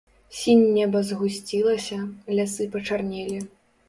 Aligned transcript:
Сінь 0.35 0.63
неба 0.77 1.01
згусцілася, 1.09 1.97
лясы 2.39 2.67
пачарнелі. 2.77 3.37